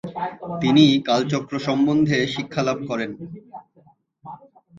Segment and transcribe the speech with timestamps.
[0.61, 3.11] তিনি কালচক্র সম্বন্ধে শিক্ষালাভ করেন।